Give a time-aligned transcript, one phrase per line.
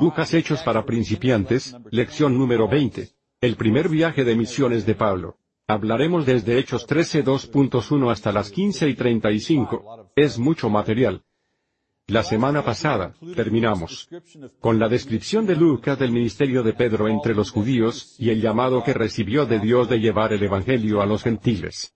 [0.00, 3.08] Lucas Hechos para principiantes, lección número 20.
[3.40, 5.38] El primer viaje de misiones de Pablo.
[5.66, 10.12] Hablaremos desde Hechos 13 2.1 hasta las 15 y 35.
[10.14, 11.24] Es mucho material.
[12.06, 14.08] La semana pasada, terminamos
[14.60, 18.84] con la descripción de Lucas del ministerio de Pedro entre los judíos, y el llamado
[18.84, 21.92] que recibió de Dios de llevar el Evangelio a los gentiles.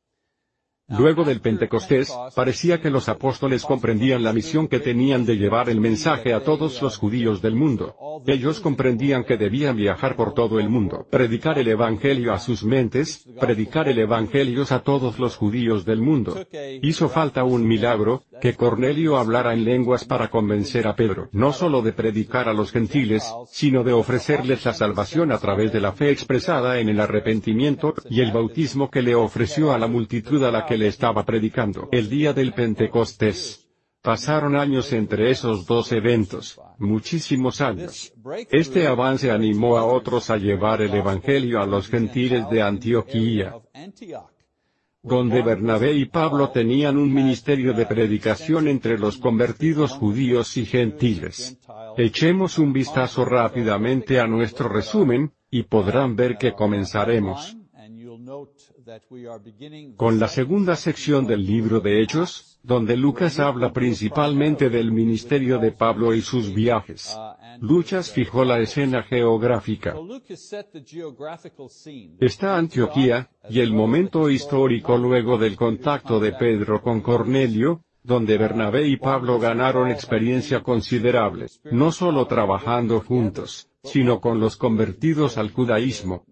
[0.98, 5.80] Luego del Pentecostés, parecía que los apóstoles comprendían la misión que tenían de llevar el
[5.80, 7.96] mensaje a todos los judíos del mundo.
[8.26, 13.26] Ellos comprendían que debían viajar por todo el mundo, predicar el Evangelio a sus mentes,
[13.40, 16.36] predicar el Evangelio a todos los judíos del mundo.
[16.82, 21.80] Hizo falta un milagro, que Cornelio hablara en lenguas para convencer a Pedro, no solo
[21.80, 26.10] de predicar a los gentiles, sino de ofrecerles la salvación a través de la fe
[26.10, 30.66] expresada en el arrepentimiento, y el bautismo que le ofreció a la multitud a la
[30.66, 31.88] que estaba predicando.
[31.92, 33.62] El día del Pentecostés.
[34.02, 38.12] Pasaron años entre esos dos eventos, muchísimos años.
[38.50, 43.54] Este avance animó a otros a llevar el Evangelio a los gentiles de Antioquía,
[45.04, 51.60] donde Bernabé y Pablo tenían un ministerio de predicación entre los convertidos judíos y gentiles.
[51.96, 57.56] Echemos un vistazo rápidamente a nuestro resumen, y podrán ver que comenzaremos
[59.96, 65.72] con la segunda sección del libro de Hechos, donde Lucas habla principalmente del ministerio de
[65.72, 67.16] Pablo y sus viajes.
[67.60, 69.94] Lucas fijó la escena geográfica.
[72.20, 78.88] Está Antioquía, y el momento histórico luego del contacto de Pedro con Cornelio, donde Bernabé
[78.88, 86.24] y Pablo ganaron experiencia considerable, no solo trabajando juntos, sino con los convertidos al judaísmo,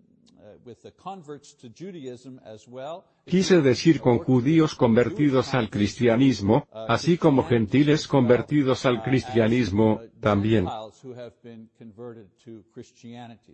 [3.26, 10.66] Quise decir con judíos convertidos al cristianismo, así como gentiles convertidos al cristianismo, también.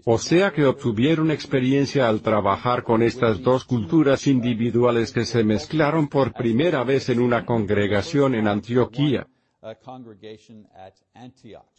[0.04, 6.08] O sea que obtuvieron experiencia al trabajar con estas dos culturas individuales que se mezclaron
[6.08, 9.26] por primera vez en una congregación en Antioquía.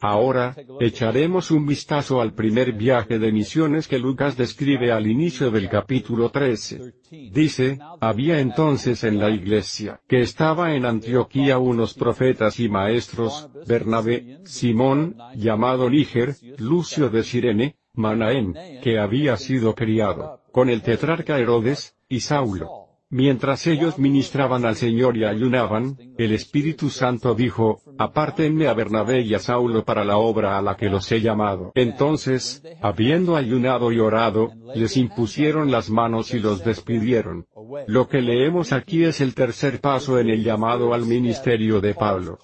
[0.02, 5.70] Ahora, echaremos un vistazo al primer viaje de misiones que Lucas describe al inicio del
[5.70, 6.94] capítulo 13.
[7.32, 14.40] Dice, había entonces en la iglesia, que estaba en Antioquía unos profetas y maestros, Bernabé,
[14.46, 21.96] Simón, llamado Níger, Lucio de Sirene, Manaén, que había sido criado, con el tetrarca Herodes,
[22.10, 22.87] y Saulo.
[23.10, 29.34] Mientras ellos ministraban al Señor y ayunaban, el Espíritu Santo dijo, apártenme a Bernabé y
[29.34, 31.72] a Saulo para la obra a la que los he llamado.
[31.76, 37.48] Entonces, habiendo ayunado y orado, les impusieron las manos y los despidieron.
[37.88, 42.40] Lo que leemos aquí es el tercer paso en el llamado al ministerio de Pablo.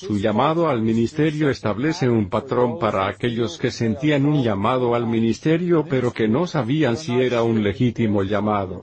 [0.00, 5.84] Su llamado al ministerio establece un patrón para aquellos que sentían un llamado al ministerio
[5.90, 8.80] pero que no sabían si era un legítimo llamado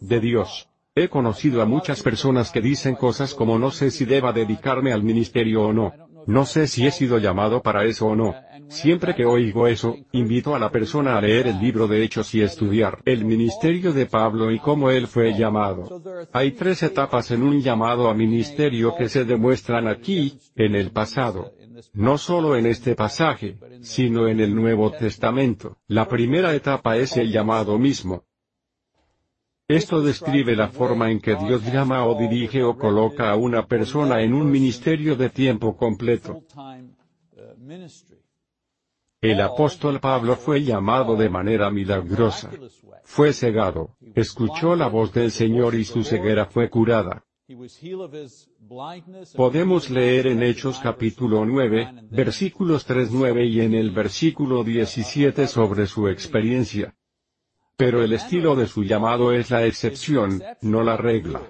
[0.00, 0.70] de Dios.
[0.94, 5.02] He conocido a muchas personas que dicen cosas como no sé si deba dedicarme al
[5.02, 5.92] ministerio o no.
[6.26, 8.34] No sé si he sido llamado para eso o no.
[8.68, 12.42] Siempre que oigo eso, invito a la persona a leer el libro de Hechos y
[12.42, 16.00] estudiar el ministerio de Pablo y cómo él fue llamado.
[16.32, 21.52] Hay tres etapas en un llamado a ministerio que se demuestran aquí, en el pasado.
[21.94, 25.78] No solo en este pasaje, sino en el Nuevo Testamento.
[25.88, 28.24] La primera etapa es el llamado mismo.
[29.70, 34.20] Esto describe la forma en que Dios llama o dirige o coloca a una persona
[34.20, 36.42] en un ministerio de tiempo completo.
[39.20, 42.50] El apóstol Pablo fue llamado de manera milagrosa.
[43.04, 47.24] Fue cegado, escuchó la voz del Señor y su ceguera fue curada.
[49.36, 56.08] Podemos leer en Hechos capítulo 9, versículos 3-9 y en el versículo 17 sobre su
[56.08, 56.96] experiencia.
[57.80, 61.40] Pero el estilo de su llamado es la excepción, no la regla.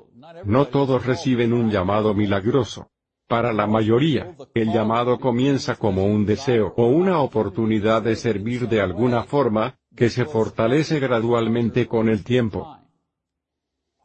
[0.44, 2.92] No todos reciben un llamado milagroso.
[3.26, 8.80] Para la mayoría, el llamado comienza como un deseo o una oportunidad de servir de
[8.80, 12.79] alguna forma, que se fortalece gradualmente con el tiempo.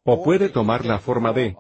[0.08, 1.58] O puede tomar la forma de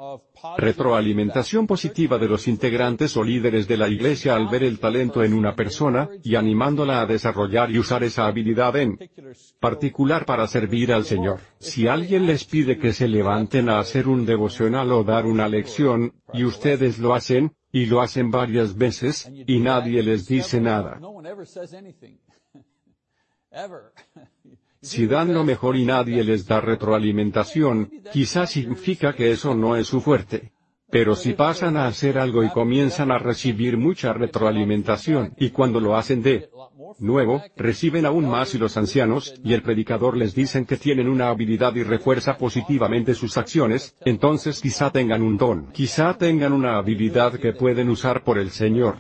[0.58, 5.34] retroalimentación positiva de los integrantes o líderes de la iglesia al ver el talento en
[5.34, 9.00] una persona, y animándola a desarrollar y usar esa habilidad en
[9.60, 11.40] particular para servir al Señor.
[11.58, 16.14] Si alguien les pide que se levanten a hacer un devocional o dar una lección,
[16.32, 21.00] y ustedes lo hacen, y lo hacen varias veces, y nadie les dice nada.
[24.86, 29.88] Si dan lo mejor y nadie les da retroalimentación, quizás significa que eso no es
[29.88, 30.52] su fuerte.
[30.92, 35.98] Pero si pasan a hacer algo y comienzan a recibir mucha retroalimentación, y cuando lo
[35.98, 36.50] hacen de
[37.00, 41.30] nuevo, reciben aún más y los ancianos, y el predicador les dicen que tienen una
[41.30, 47.40] habilidad y refuerza positivamente sus acciones, entonces quizá tengan un don, quizá tengan una habilidad
[47.40, 48.98] que pueden usar por el Señor.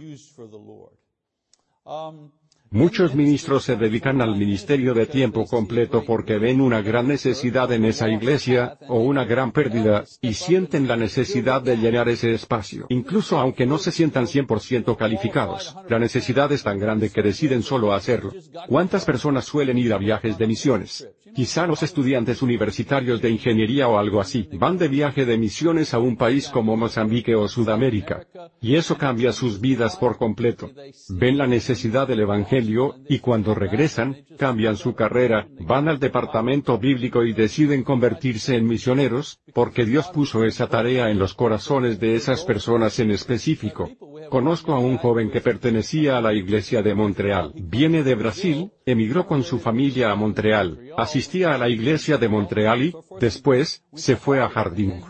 [2.75, 7.86] Muchos ministros se dedican al ministerio de tiempo completo porque ven una gran necesidad en
[7.86, 12.86] esa iglesia, o una gran pérdida, y sienten la necesidad de llenar ese espacio.
[12.89, 17.94] Incluso aunque no se sientan 100% calificados, la necesidad es tan grande que deciden solo
[17.94, 18.33] hacerlo.
[18.68, 21.07] ¿Cuántas personas suelen ir a viajes de misiones?
[21.33, 26.00] Quizá los estudiantes universitarios de ingeniería o algo así, van de viaje de misiones a
[26.00, 28.25] un país como Mozambique o Sudamérica.
[28.62, 30.71] Y eso cambia sus vidas por completo.
[31.10, 32.65] Ven la necesidad del Evangelio,
[33.10, 39.40] y cuando regresan, cambian su carrera, van al departamento bíblico y deciden convertirse en misioneros,
[39.54, 43.90] porque Dios puso esa tarea en los corazones de esas personas en específico.
[44.30, 47.52] Conozco a un joven que pertenecía a la iglesia de Montreal.
[47.56, 52.82] Viene de Brasil, emigró con su familia a Montreal, asistía a la iglesia de Montreal
[52.82, 55.02] y, después, se fue a Jardín.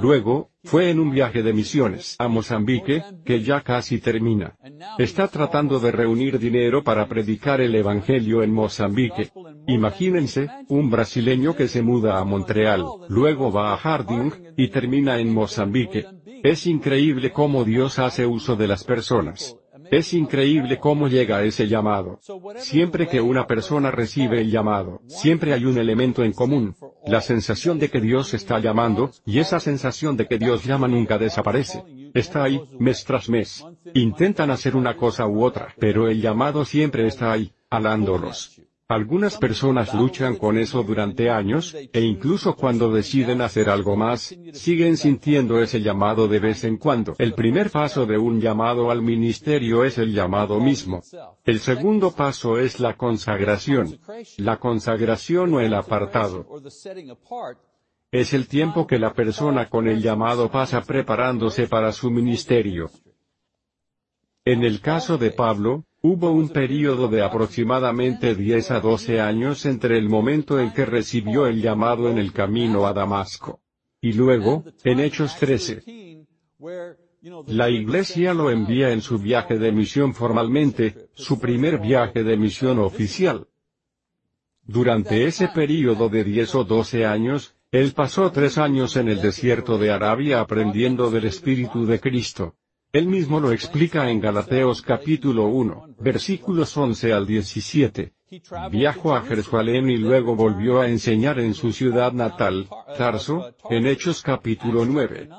[0.00, 4.54] Luego, fue en un viaje de misiones a Mozambique, que ya casi termina.
[4.98, 9.30] Está tratando de reunir dinero para predicar el Evangelio en Mozambique.
[9.66, 15.32] Imagínense, un brasileño que se muda a Montreal, luego va a Harding, y termina en
[15.32, 16.06] Mozambique.
[16.42, 19.56] Es increíble cómo Dios hace uso de las personas.
[19.92, 22.18] Es increíble cómo llega ese llamado.
[22.56, 26.74] Siempre que una persona recibe el llamado, siempre hay un elemento en común,
[27.06, 31.18] la sensación de que Dios está llamando, y esa sensación de que Dios llama nunca
[31.18, 31.84] desaparece.
[32.14, 33.66] Está ahí, mes tras mes.
[33.92, 38.62] Intentan hacer una cosa u otra, pero el llamado siempre está ahí, alándolos.
[38.88, 44.96] Algunas personas luchan con eso durante años, e incluso cuando deciden hacer algo más, siguen
[44.96, 47.14] sintiendo ese llamado de vez en cuando.
[47.18, 51.00] El primer paso de un llamado al ministerio es el llamado mismo.
[51.44, 53.98] El segundo paso es la consagración.
[54.36, 56.46] La consagración o el apartado.
[58.10, 62.90] Es el tiempo que la persona con el llamado pasa preparándose para su ministerio.
[64.44, 69.96] En el caso de Pablo, Hubo un período de aproximadamente 10 a 12 años entre
[69.96, 73.60] el momento en que recibió el llamado en el camino a Damasco.
[74.00, 76.26] Y luego, en Hechos 13,
[77.46, 82.80] la iglesia lo envía en su viaje de misión formalmente, su primer viaje de misión
[82.80, 83.46] oficial.
[84.64, 89.78] Durante ese período de 10 o 12 años, él pasó tres años en el desierto
[89.78, 92.56] de Arabia aprendiendo del Espíritu de Cristo.
[92.92, 98.12] Él mismo lo explica en Galateos capítulo 1, versículos 11 al 17.
[98.70, 102.68] Viajó a Jerusalén y luego volvió a enseñar en su ciudad natal,
[102.98, 105.30] Tarso, en Hechos capítulo 9.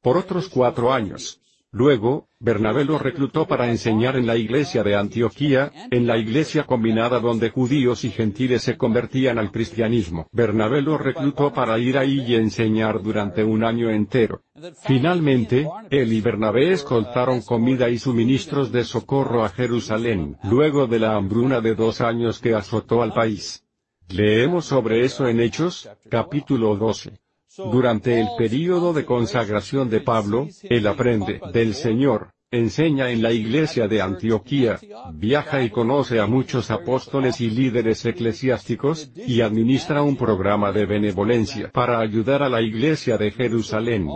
[0.00, 1.40] Por otros cuatro años.
[1.74, 7.18] Luego, Bernabé lo reclutó para enseñar en la iglesia de Antioquía, en la iglesia combinada
[7.18, 10.28] donde judíos y gentiles se convertían al cristianismo.
[10.30, 14.42] Bernabé lo reclutó para ir ahí y enseñar durante un año entero.
[14.84, 21.16] Finalmente, él y Bernabé escoltaron comida y suministros de socorro a Jerusalén, luego de la
[21.16, 23.64] hambruna de dos años que azotó al país.
[24.10, 27.23] Leemos sobre eso en Hechos, capítulo 12.
[27.56, 33.88] Durante el período de consagración de Pablo, él aprende del Señor, enseña en la iglesia
[33.88, 34.78] de Antioquía,
[35.12, 41.70] viaja y conoce a muchos apóstoles y líderes eclesiásticos, y administra un programa de benevolencia
[41.72, 44.08] para ayudar a la iglesia de Jerusalén.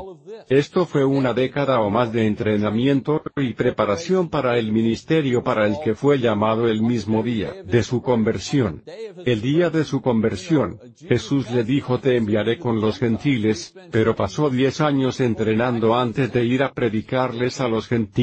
[0.49, 5.77] Esto fue una década o más de entrenamiento y preparación para el ministerio para el
[5.83, 8.83] que fue llamado el mismo día de su conversión.
[9.25, 14.49] El día de su conversión, Jesús le dijo te enviaré con los gentiles, pero pasó
[14.49, 18.18] diez años entrenando antes de ir a predicarles a los gentiles.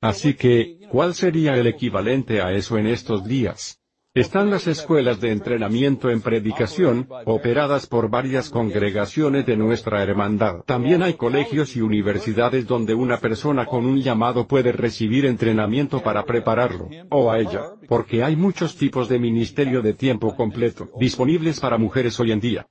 [0.00, 3.80] Así que, ¿cuál sería el equivalente a eso en estos días?
[4.14, 10.62] Están las escuelas de entrenamiento en predicación, operadas por varias congregaciones de nuestra hermandad.
[10.66, 16.24] También hay colegios y universidades donde una persona con un llamado puede recibir entrenamiento para
[16.24, 21.78] prepararlo, o a ella, porque hay muchos tipos de ministerio de tiempo completo disponibles para
[21.78, 22.66] mujeres hoy en día.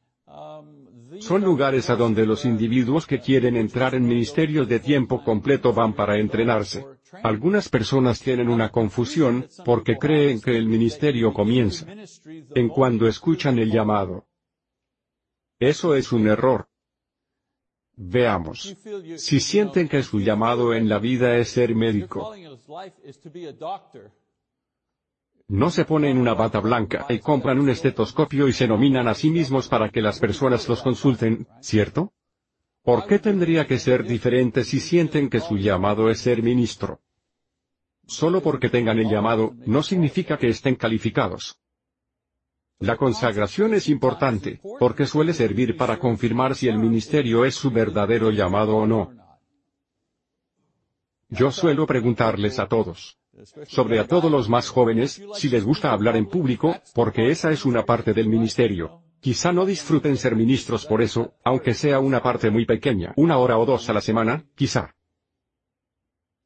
[1.27, 5.93] Son lugares a donde los individuos que quieren entrar en ministerios de tiempo completo van
[5.93, 6.85] para entrenarse.
[7.21, 11.85] Algunas personas tienen una confusión, porque creen que el ministerio comienza
[12.55, 14.25] en cuando escuchan el llamado.
[15.59, 16.69] Eso es un error.
[17.97, 18.77] Veamos.
[19.17, 22.33] Si sienten que su llamado en la vida es ser médico,
[25.47, 29.29] no se ponen una bata blanca y compran un estetoscopio y se nominan a sí
[29.29, 32.13] mismos para que las personas los consulten, ¿cierto?
[32.83, 37.01] ¿Por qué tendría que ser diferente si sienten que su llamado es ser ministro?
[38.05, 41.59] Solo porque tengan el llamado, no significa que estén calificados.
[42.79, 48.31] La consagración es importante, porque suele servir para confirmar si el ministerio es su verdadero
[48.31, 49.11] llamado o no.
[51.29, 53.16] Yo suelo preguntarles a todos,
[53.67, 57.65] sobre a todos los más jóvenes, si les gusta hablar en público, porque esa es
[57.65, 59.01] una parte del ministerio.
[59.19, 63.57] Quizá no disfruten ser ministros por eso, aunque sea una parte muy pequeña, una hora
[63.57, 64.93] o dos a la semana, quizá.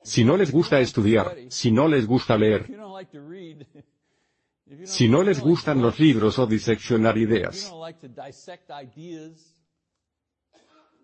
[0.04, 2.68] Si no les gusta estudiar, si no les gusta leer,
[4.84, 7.72] si no les gustan los libros o diseccionar ideas,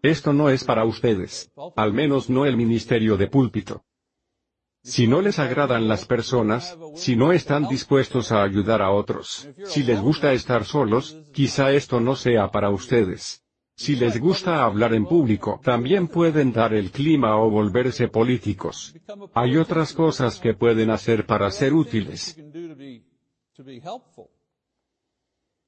[0.02, 3.84] esto no es para ustedes, al menos no el ministerio de púlpito.
[4.88, 9.84] Si no les agradan las personas, si no están dispuestos a ayudar a otros, si
[9.84, 13.44] les gusta estar solos, quizá esto no sea para ustedes.
[13.76, 18.96] Si les gusta hablar en público, también pueden dar el clima o volverse políticos.
[19.34, 22.38] Hay otras cosas que pueden hacer para ser útiles.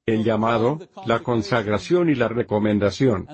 [0.06, 3.28] El llamado, la consagración y la recomendación.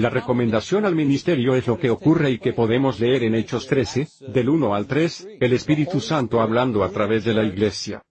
[0.00, 4.08] La recomendación al ministerio es lo que ocurre y que podemos leer en Hechos 13,
[4.32, 8.02] del 1 al 3, el Espíritu Santo hablando a través de la Iglesia.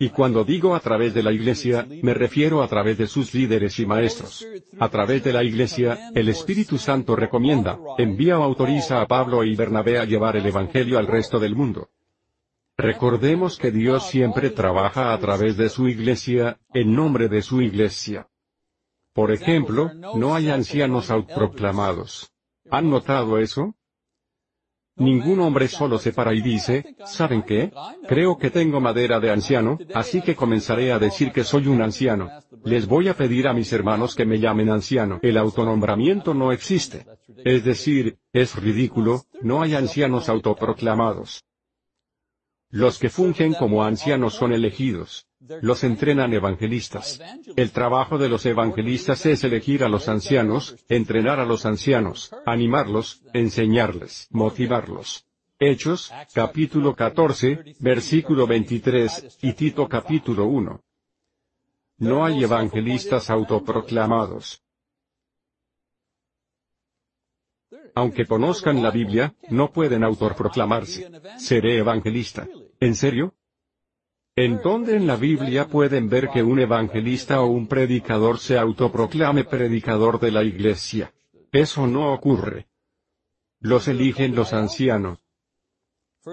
[0.00, 3.78] Y cuando digo a través de la Iglesia, me refiero a través de sus líderes
[3.78, 4.44] y maestros.
[4.80, 9.54] A través de la Iglesia, el Espíritu Santo recomienda, envía o autoriza a Pablo y
[9.54, 11.90] Bernabé a llevar el Evangelio al resto del mundo.
[12.76, 18.26] Recordemos que Dios siempre trabaja a través de su Iglesia, en nombre de su Iglesia.
[19.12, 22.32] Por ejemplo, no hay ancianos autoproclamados.
[22.70, 23.74] ¿Han notado eso?
[24.96, 27.72] Ningún hombre solo se para y dice, ¿saben qué?
[28.06, 32.30] Creo que tengo madera de anciano, así que comenzaré a decir que soy un anciano.
[32.64, 35.18] Les voy a pedir a mis hermanos que me llamen anciano.
[35.22, 37.06] El autonombramiento no existe.
[37.44, 41.44] Es decir, es ridículo, no hay ancianos autoproclamados.
[42.68, 45.26] Los que fungen como ancianos son elegidos.
[45.60, 47.20] Los entrenan evangelistas.
[47.56, 53.22] El trabajo de los evangelistas es elegir a los ancianos, entrenar a los ancianos, animarlos,
[53.32, 55.26] enseñarles, motivarlos.
[55.58, 60.82] Hechos, capítulo 14, versículo 23, y Tito capítulo 1.
[61.98, 64.62] No hay evangelistas autoproclamados.
[67.94, 71.10] Aunque conozcan la Biblia, no pueden autoproclamarse.
[71.36, 72.48] Seré evangelista.
[72.80, 73.34] ¿En serio?
[74.34, 79.44] ¿En dónde en la Biblia pueden ver que un evangelista o un predicador se autoproclame
[79.44, 81.12] predicador de la iglesia?
[81.52, 82.66] Eso no ocurre.
[83.60, 85.21] Los eligen los ancianos.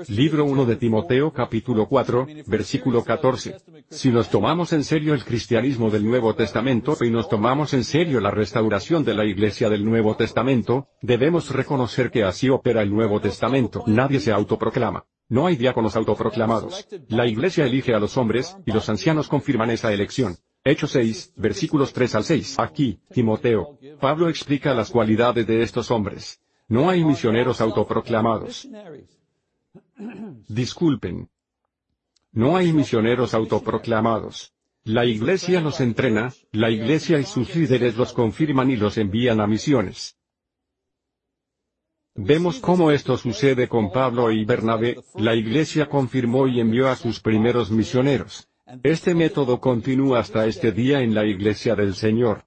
[0.07, 3.57] Libro 1 de Timoteo capítulo 4, versículo 14.
[3.89, 8.19] Si nos tomamos en serio el cristianismo del Nuevo Testamento y nos tomamos en serio
[8.19, 13.19] la restauración de la iglesia del Nuevo Testamento, debemos reconocer que así opera el Nuevo
[13.19, 13.83] Testamento.
[13.87, 15.05] Nadie se autoproclama.
[15.27, 16.87] No hay diáconos autoproclamados.
[17.07, 20.37] La iglesia elige a los hombres, y los ancianos confirman esa elección.
[20.63, 22.59] Hechos 6, versículos 3 al 6.
[22.59, 23.79] Aquí, Timoteo.
[23.99, 26.39] Pablo explica las cualidades de estos hombres.
[26.67, 28.67] No hay misioneros autoproclamados.
[30.47, 31.29] Disculpen.
[32.31, 34.53] No hay misioneros autoproclamados.
[34.83, 39.47] La iglesia los entrena, la iglesia y sus líderes los confirman y los envían a
[39.47, 40.17] misiones.
[42.15, 47.19] Vemos cómo esto sucede con Pablo y Bernabé, la iglesia confirmó y envió a sus
[47.19, 48.49] primeros misioneros.
[48.83, 52.45] Este método continúa hasta este día en la iglesia del Señor.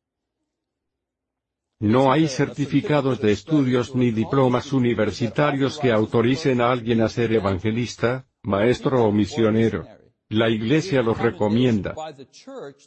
[1.83, 8.25] No hay certificados de estudios ni diplomas universitarios que autoricen a alguien a ser evangelista,
[8.43, 9.85] maestro o misionero.
[10.29, 11.93] La Iglesia los recomienda.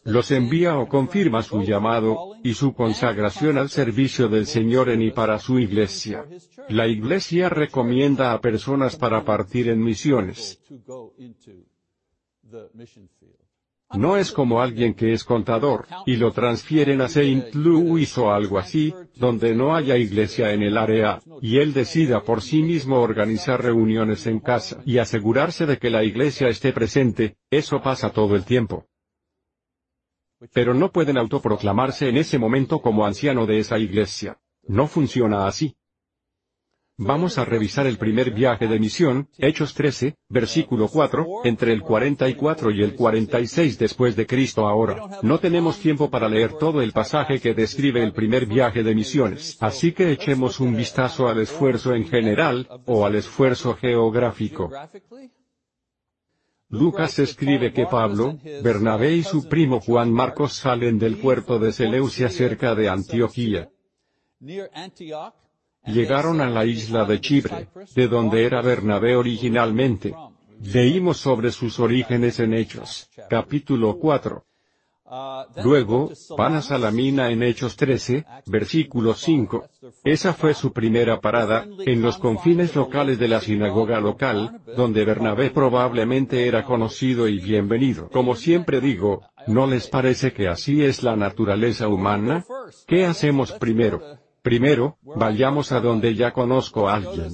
[0.05, 5.11] Los envía o confirma su llamado, y su consagración al servicio del Señor en y
[5.11, 6.25] para su Iglesia.
[6.69, 10.61] La Iglesia recomienda a personas para partir en misiones.
[13.97, 18.57] No es como alguien que es contador, y lo transfieren a Saint Louis o algo
[18.57, 23.63] así, donde no haya iglesia en el área, y él decida por sí mismo organizar
[23.63, 28.43] reuniones en casa y asegurarse de que la iglesia esté presente, eso pasa todo el
[28.45, 28.85] tiempo.
[30.53, 34.37] Pero no pueden autoproclamarse en ese momento como anciano de esa iglesia.
[34.67, 35.75] No funciona así.
[36.97, 42.71] Vamos a revisar el primer viaje de misión, Hechos 13, versículo 4, entre el 44
[42.71, 45.19] y el 46 después de Cristo ahora.
[45.21, 49.57] No tenemos tiempo para leer todo el pasaje que describe el primer viaje de misiones,
[49.59, 54.71] así que echemos un vistazo al esfuerzo en general, o al esfuerzo geográfico.
[56.69, 62.29] Lucas escribe que Pablo, Bernabé y su primo Juan Marcos salen del puerto de Seleucia
[62.29, 63.69] cerca de Antioquía.
[65.87, 70.13] Llegaron a la isla de Chipre, de donde era Bernabé originalmente.
[70.61, 74.45] Leímos sobre sus orígenes en Hechos, capítulo 4.
[75.63, 79.65] Luego, van a Salamina en Hechos 13, versículo 5.
[80.03, 85.51] Esa fue su primera parada, en los confines locales de la sinagoga local, donde Bernabé
[85.51, 88.09] probablemente era conocido y bienvenido.
[88.09, 92.43] Como siempre digo, ¿no les parece que así es la naturaleza humana?
[92.87, 94.24] ¿Qué hacemos primero?
[94.45, 97.31] Primero, vayamos a donde ya conozco a alguien.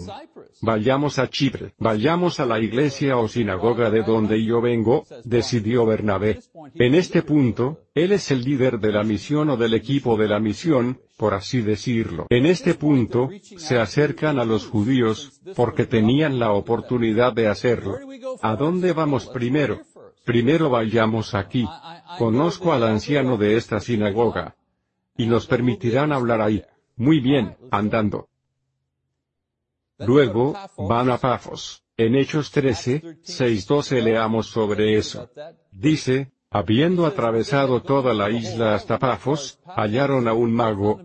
[0.62, 6.40] Vayamos a Chipre, vayamos a la iglesia o sinagoga de donde yo vengo, decidió Bernabé.
[6.76, 10.40] En este punto, él es el líder de la misión o del equipo de la
[10.40, 12.28] misión, por así decirlo.
[12.30, 17.98] En este punto, se acercan a los judíos, porque tenían la oportunidad de hacerlo.
[18.42, 19.82] ¿A dónde vamos primero?
[20.24, 21.68] Primero vayamos aquí.
[22.18, 24.56] Conozco al anciano de esta sinagoga.
[25.18, 26.64] Y nos permitirán hablar ahí.
[27.02, 28.30] Muy bien, andando.
[29.98, 31.84] Luego, van a Pafos.
[31.98, 35.28] En Hechos 13, 6-12 leamos sobre eso.
[35.72, 41.02] Dice, habiendo atravesado toda la isla hasta Pafos, hallaron a un mago,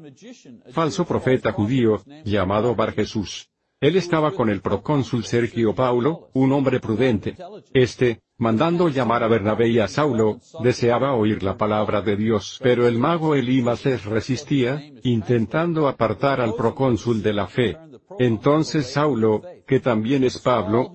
[0.71, 3.49] falso profeta judío, llamado Bar Jesús.
[3.81, 7.35] Él estaba con el procónsul Sergio Paulo, un hombre prudente.
[7.73, 12.59] Este, mandando llamar a Bernabé y a Saulo, deseaba oír la palabra de Dios.
[12.63, 17.77] Pero el mago Elimas les resistía, intentando apartar al procónsul de la fe.
[18.19, 20.93] Entonces Saulo, que también es Pablo,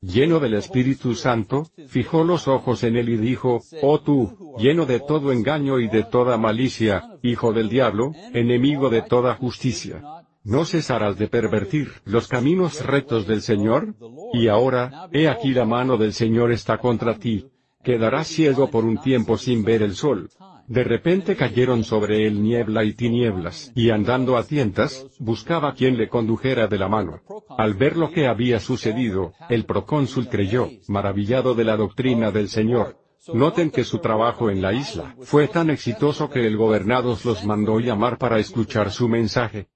[0.00, 5.00] lleno del Espíritu Santo, fijó los ojos en él y dijo, Oh tú, lleno de
[5.00, 10.02] todo engaño y de toda malicia, hijo del diablo, enemigo de toda justicia.
[10.48, 13.94] ¿No cesarás de pervertir los caminos rectos del Señor?
[14.32, 17.50] Y ahora, he aquí la mano del Señor está contra ti.
[17.84, 20.30] Quedarás ciego por un tiempo sin ver el sol.
[20.66, 26.08] De repente cayeron sobre él niebla y tinieblas, y andando a tientas, buscaba quien le
[26.08, 27.20] condujera de la mano.
[27.58, 32.96] Al ver lo que había sucedido, el procónsul creyó, maravillado de la doctrina del Señor.
[33.34, 37.80] Noten que su trabajo en la isla fue tan exitoso que el gobernador los mandó
[37.80, 39.68] llamar para escuchar su mensaje.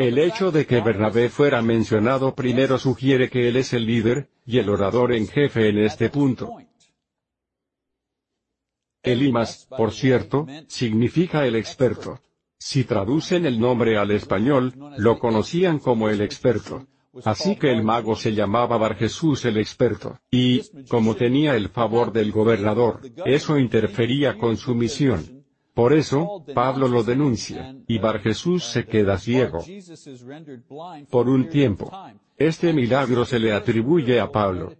[0.00, 4.56] El hecho de que Bernabé fuera mencionado primero sugiere que él es el líder, y
[4.56, 6.56] el orador en jefe en este punto.
[9.02, 12.18] Elimas, por cierto, significa el experto.
[12.58, 16.86] Si traducen el nombre al español, lo conocían como el experto.
[17.26, 22.10] Así que el mago se llamaba Bar Jesús el experto, y, como tenía el favor
[22.10, 25.39] del gobernador, eso interfería con su misión.
[25.74, 29.64] Por eso, Pablo lo denuncia, y Bar Jesús se queda ciego.
[31.10, 31.90] Por un tiempo.
[32.36, 34.74] Este milagro se le atribuye a Pablo.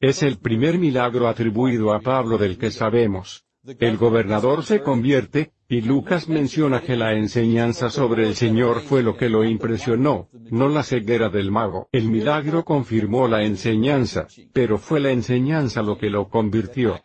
[0.00, 3.44] Es el primer milagro atribuido a Pablo del que sabemos.
[3.64, 9.16] El gobernador se convierte, y Lucas menciona que la enseñanza sobre el Señor fue lo
[9.16, 11.88] que lo impresionó, no la ceguera del mago.
[11.92, 16.98] El milagro confirmó la enseñanza, pero fue la enseñanza lo que lo convirtió.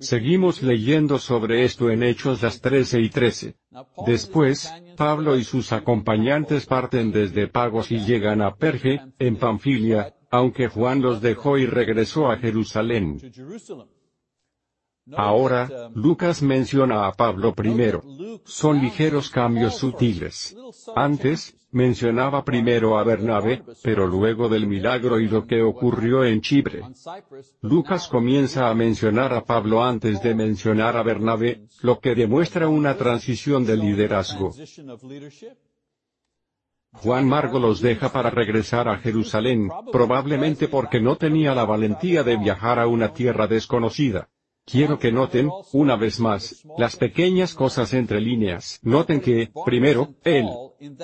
[0.00, 3.56] Seguimos leyendo sobre esto en Hechos las 13 y 13.
[4.06, 10.68] Después, Pablo y sus acompañantes parten desde Pagos y llegan a Perge, en Panfilia, aunque
[10.68, 13.20] Juan los dejó y regresó a Jerusalén.
[15.12, 18.02] Ahora, Lucas menciona a Pablo primero.
[18.44, 20.56] Son ligeros cambios sutiles.
[20.96, 26.82] Antes, mencionaba primero a Bernabé, pero luego del milagro y lo que ocurrió en Chipre.
[27.60, 32.96] Lucas comienza a mencionar a Pablo antes de mencionar a Bernabé, lo que demuestra una
[32.96, 34.52] transición de liderazgo.
[36.92, 42.36] Juan Margo los deja para regresar a Jerusalén, probablemente porque no tenía la valentía de
[42.36, 44.28] viajar a una tierra desconocida.
[44.66, 48.80] Quiero que noten, una vez más, las pequeñas cosas entre líneas.
[48.82, 50.48] Noten que, primero, él,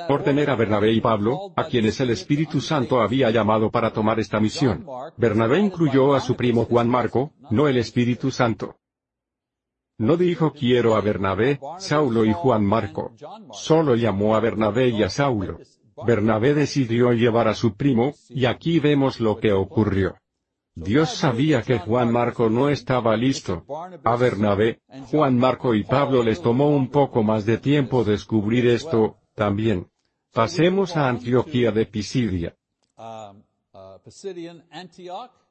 [0.08, 4.18] por tener a Bernabé y Pablo, a quienes el Espíritu Santo había llamado para tomar
[4.18, 4.86] esta misión.
[5.18, 8.76] Bernabé incluyó a su primo Juan Marco, no el Espíritu Santo.
[9.98, 13.12] No dijo quiero a Bernabé, Saulo y Juan Marco.
[13.52, 15.58] Solo llamó a Bernabé y a Saulo.
[16.06, 20.16] Bernabé decidió llevar a su primo, y aquí vemos lo que ocurrió.
[20.82, 23.64] Dios sabía que Juan Marco no estaba listo.
[24.02, 29.18] A Bernabé, Juan Marco y Pablo les tomó un poco más de tiempo descubrir esto,
[29.34, 29.88] también.
[30.32, 32.56] Pasemos a Antioquía de Pisidia.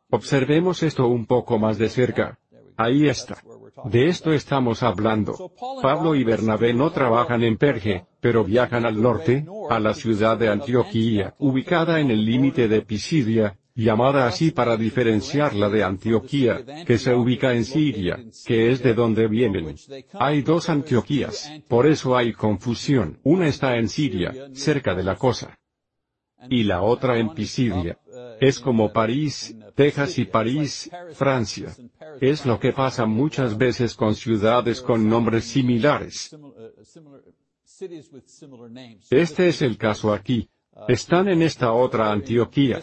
[0.09, 2.39] Observemos esto un poco más de cerca.
[2.75, 3.37] Ahí está.
[3.85, 5.51] De esto estamos hablando.
[5.81, 10.49] Pablo y Bernabé no trabajan en Perge, pero viajan al norte, a la ciudad de
[10.49, 17.13] Antioquía, ubicada en el límite de Pisidia, llamada así para diferenciarla de Antioquía, que se
[17.13, 19.75] ubica en Siria, que es de donde vienen.
[20.13, 23.19] Hay dos Antioquías, por eso hay confusión.
[23.23, 25.57] Una está en Siria, cerca de la cosa.
[26.49, 27.97] Y la otra en Pisidia.
[28.39, 31.75] Es como París, Texas y París, Francia.
[32.21, 36.35] Es lo que pasa muchas veces con ciudades con nombres similares.
[39.09, 40.49] Este es el caso aquí.
[40.87, 42.79] Están en esta otra Antioquía.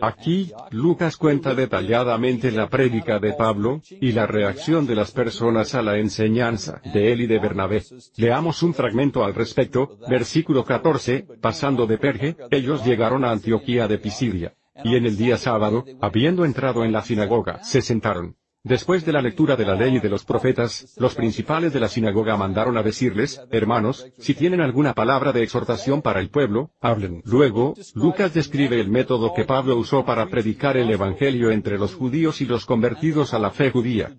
[0.00, 5.82] Aquí, Lucas cuenta detalladamente la prédica de Pablo, y la reacción de las personas a
[5.82, 7.82] la enseñanza de él y de Bernabé.
[8.16, 13.98] Leamos un fragmento al respecto, versículo 14, pasando de Perge, ellos llegaron a Antioquía de
[13.98, 14.54] Pisidia.
[14.82, 18.36] Y en el día sábado, habiendo entrado en la sinagoga, se sentaron.
[18.62, 21.88] Después de la lectura de la ley y de los profetas, los principales de la
[21.88, 27.22] sinagoga mandaron a decirles, hermanos, si tienen alguna palabra de exhortación para el pueblo, hablen.
[27.24, 32.42] Luego, Lucas describe el método que Pablo usó para predicar el Evangelio entre los judíos
[32.42, 34.14] y los convertidos a la fe judía.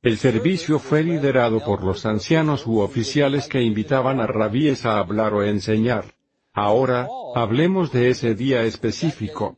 [0.00, 5.34] El servicio fue liderado por los ancianos u oficiales que invitaban a rabíes a hablar
[5.34, 6.14] o enseñar.
[6.54, 9.56] Ahora, hablemos de ese día específico.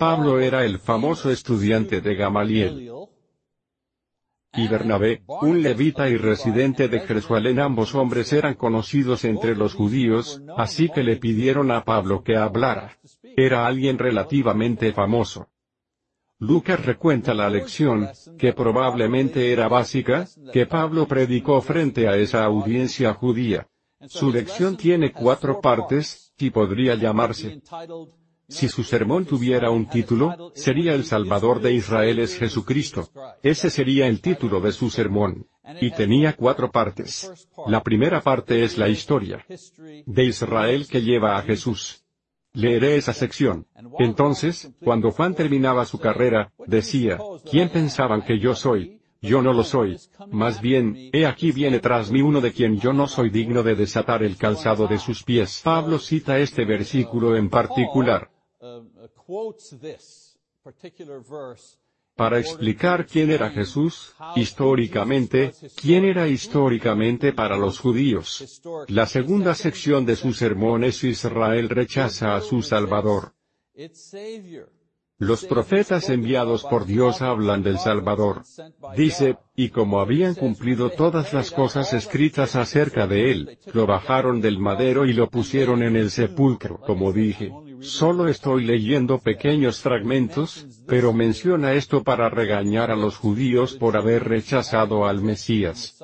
[0.00, 2.90] Pablo era el famoso estudiante de Gamaliel.
[4.54, 10.40] Y Bernabé, un levita y residente de Jerusalén ambos hombres eran conocidos entre los judíos,
[10.56, 12.96] así que le pidieron a Pablo que hablara.
[13.36, 15.50] Era alguien relativamente famoso.
[16.38, 18.08] Lucas recuenta la lección,
[18.38, 23.68] que probablemente era básica, que Pablo predicó frente a esa audiencia judía.
[24.08, 27.60] Su lección tiene cuatro partes, y podría llamarse
[28.50, 33.08] si su sermón tuviera un título, sería El Salvador de Israel es Jesucristo.
[33.42, 35.46] Ese sería el título de su sermón.
[35.80, 37.48] Y tenía cuatro partes.
[37.66, 39.46] La primera parte es la historia
[40.04, 42.04] de Israel que lleva a Jesús.
[42.52, 43.66] Leeré esa sección.
[44.00, 49.00] Entonces, cuando Juan terminaba su carrera, decía, ¿quién pensaban que yo soy?
[49.22, 49.98] Yo no lo soy.
[50.30, 53.74] Más bien, he aquí viene tras mí uno de quien yo no soy digno de
[53.74, 55.60] desatar el calzado de sus pies.
[55.62, 58.30] Pablo cita este versículo en particular.
[62.14, 68.60] Para explicar quién era Jesús, históricamente, quién era históricamente para los judíos.
[68.88, 73.32] La segunda sección de su sermón es Israel rechaza a su Salvador.
[75.16, 78.42] Los profetas enviados por Dios hablan del Salvador.
[78.96, 84.58] Dice, y como habían cumplido todas las cosas escritas acerca de él, lo bajaron del
[84.58, 86.80] madero y lo pusieron en el sepulcro.
[86.80, 93.74] Como dije, solo estoy leyendo pequeños fragmentos, pero menciona esto para regañar a los judíos
[93.74, 95.98] por haber rechazado al Mesías.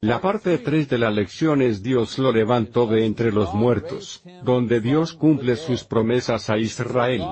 [0.00, 4.80] La parte 3 de la lección es Dios lo levantó de entre los muertos, donde
[4.80, 7.22] Dios cumple sus promesas a Israel.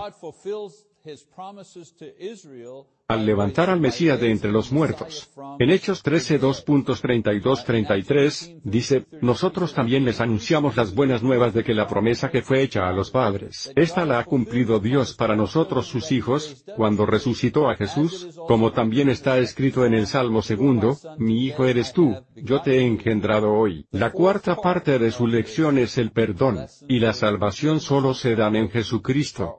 [3.08, 5.30] Al levantar al Mesías de entre los muertos.
[5.58, 11.88] En Hechos 13 2.32-33, dice, Nosotros también les anunciamos las buenas nuevas de que la
[11.88, 16.12] promesa que fue hecha a los padres, esta la ha cumplido Dios para nosotros sus
[16.12, 21.64] hijos, cuando resucitó a Jesús, como también está escrito en el Salmo segundo, Mi hijo
[21.64, 23.86] eres tú, yo te he engendrado hoy.
[23.90, 28.54] La cuarta parte de su lección es el perdón, y la salvación solo se dan
[28.54, 29.56] en Jesucristo.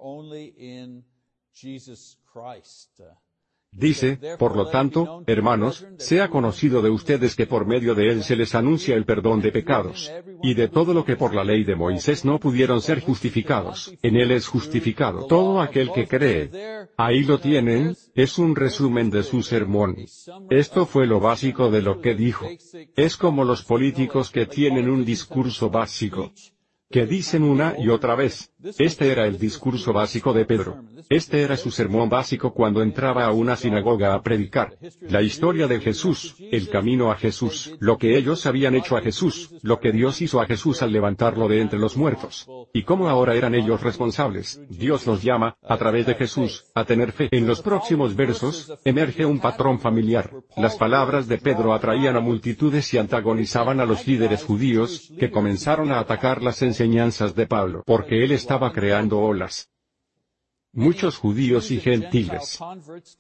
[3.74, 8.36] Dice, por lo tanto, hermanos, sea conocido de ustedes que por medio de él se
[8.36, 10.12] les anuncia el perdón de pecados.
[10.44, 14.18] Y de todo lo que por la ley de Moisés no pudieron ser justificados, en
[14.18, 16.50] él es justificado todo aquel que cree.
[16.98, 19.96] Ahí lo tienen, es un resumen de su sermón.
[20.50, 22.46] Esto fue lo básico de lo que dijo.
[22.98, 26.34] Es como los políticos que tienen un discurso básico
[26.92, 28.51] que dicen una y otra vez.
[28.78, 30.84] Este era el discurso básico de Pedro.
[31.10, 34.78] Este era su sermón básico cuando entraba a una sinagoga a predicar.
[35.02, 39.56] La historia de Jesús, el camino a Jesús, lo que ellos habían hecho a Jesús,
[39.64, 42.48] lo que Dios hizo a Jesús al levantarlo de entre los muertos.
[42.74, 44.62] Y cómo ahora eran ellos responsables.
[44.70, 47.30] Dios los llama, a través de Jesús, a tener fe.
[47.32, 50.32] En los próximos versos, emerge un patrón familiar.
[50.56, 55.92] Las palabras de Pedro atraían a multitudes y antagonizaban a los líderes judíos, que comenzaron
[55.92, 59.70] a atacar las enseñanzas de Pablo porque él estaba creando olas.
[60.74, 62.60] Muchos judíos y gentiles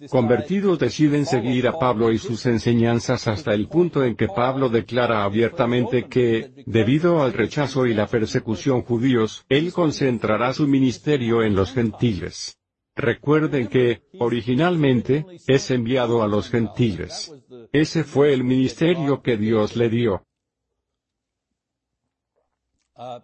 [0.10, 5.24] convertidos deciden seguir a Pablo y sus enseñanzas hasta el punto en que Pablo declara
[5.24, 11.72] abiertamente que, debido al rechazo y la persecución judíos, él concentrará su ministerio en los
[11.72, 12.58] gentiles.
[12.94, 17.34] Recuerden que, originalmente, es enviado a los gentiles.
[17.72, 20.26] Ese fue el ministerio que Dios le dio.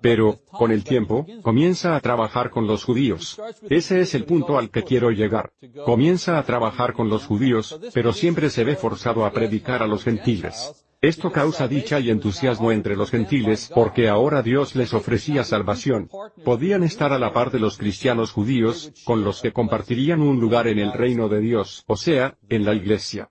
[0.02, 3.40] Pero, con el tiempo, comienza a trabajar con los judíos.
[3.70, 5.52] Ese es el punto al que quiero llegar.
[5.86, 10.04] Comienza a trabajar con los judíos, pero siempre se ve forzado a predicar a los
[10.04, 10.86] gentiles.
[11.02, 16.10] Esto causa dicha y entusiasmo entre los gentiles porque ahora Dios les ofrecía salvación.
[16.44, 20.68] Podían estar a la par de los cristianos judíos, con los que compartirían un lugar
[20.68, 23.30] en el reino de Dios, o sea, en la iglesia.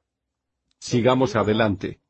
[0.78, 2.00] Sigamos adelante.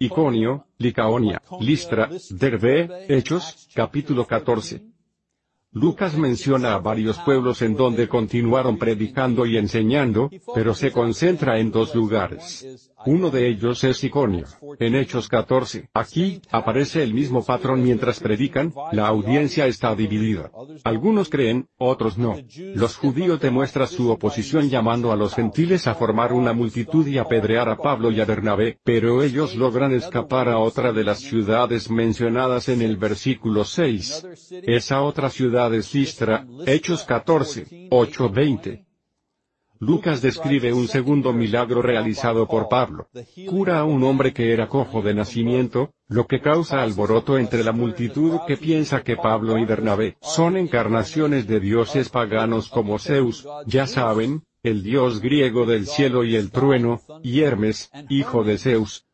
[0.00, 4.93] Iconio, Licaonia, Listra, Derbe, Hechos, capítulo 14.
[5.74, 11.72] Lucas menciona a varios pueblos en donde continuaron predicando y enseñando, pero se concentra en
[11.72, 12.90] dos lugares.
[13.06, 14.46] Uno de ellos es Iconio.
[14.78, 20.50] En Hechos 14, aquí, aparece el mismo patrón mientras predican, la audiencia está dividida.
[20.84, 22.36] Algunos creen, otros no.
[22.74, 27.68] Los judíos demuestran su oposición llamando a los gentiles a formar una multitud y apedrear
[27.68, 32.68] a Pablo y a Bernabé, pero ellos logran escapar a otra de las ciudades mencionadas
[32.68, 34.62] en el versículo 6.
[34.62, 38.84] Esa otra ciudad es Listra, Hechos 14, 8, 20.
[39.80, 43.08] Lucas describe un segundo milagro realizado por Pablo.
[43.46, 47.72] Cura a un hombre que era cojo de nacimiento, lo que causa alboroto entre la
[47.72, 53.86] multitud que piensa que Pablo y Bernabé son encarnaciones de dioses paganos como Zeus, ya
[53.86, 59.06] saben, el dios griego del cielo y el trueno, y Hermes, hijo de Zeus.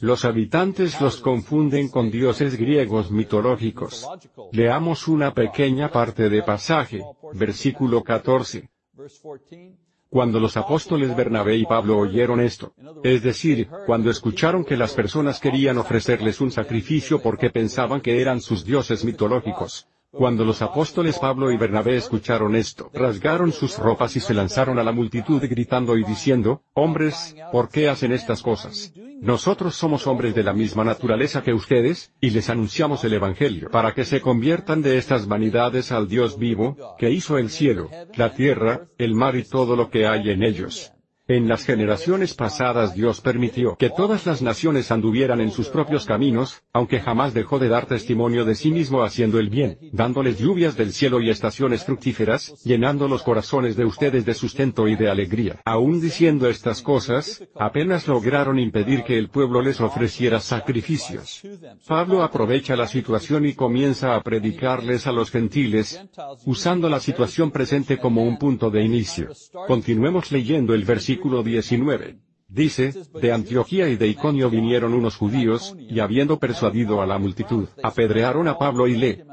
[0.00, 4.08] Los habitantes los confunden con dioses griegos mitológicos.
[4.52, 7.02] Leamos una pequeña parte de pasaje,
[7.34, 8.70] versículo 14.
[10.08, 15.40] Cuando los apóstoles Bernabé y Pablo oyeron esto, es decir, cuando escucharon que las personas
[15.40, 21.50] querían ofrecerles un sacrificio porque pensaban que eran sus dioses mitológicos, cuando los apóstoles Pablo
[21.50, 26.04] y Bernabé escucharon esto, rasgaron sus ropas y se lanzaron a la multitud gritando y
[26.04, 28.92] diciendo, Hombres, ¿por qué hacen estas cosas?
[29.20, 33.92] Nosotros somos hombres de la misma naturaleza que ustedes, y les anunciamos el Evangelio para
[33.92, 38.88] que se conviertan de estas vanidades al Dios vivo, que hizo el cielo, la tierra,
[38.98, 40.92] el mar y todo lo que hay en ellos.
[41.26, 46.60] En las generaciones pasadas Dios permitió que todas las naciones anduvieran en sus propios caminos,
[46.70, 50.92] aunque jamás dejó de dar testimonio de sí mismo haciendo el bien, dándoles lluvias del
[50.92, 55.62] cielo y estaciones fructíferas, llenando los corazones de ustedes de sustento y de alegría.
[55.64, 61.40] Aún diciendo estas cosas, apenas lograron impedir que el pueblo les ofreciera sacrificios.
[61.88, 66.04] Pablo aprovecha la situación y comienza a predicarles a los gentiles,
[66.44, 69.30] usando la situación presente como un punto de inicio.
[69.66, 72.18] Continuemos leyendo el versículo versículo 19.
[72.48, 77.68] Dice, de Antioquía y de Iconio vinieron unos judíos, y habiendo persuadido a la multitud,
[77.82, 79.24] apedrearon a Pablo y le